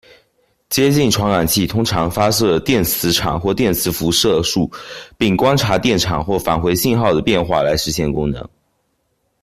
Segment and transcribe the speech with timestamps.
[0.67, 4.67] 接近传感器通常发射电磁场或电磁辐射束
[5.15, 8.49] 并观察电场或返回信号的变化来实现功能。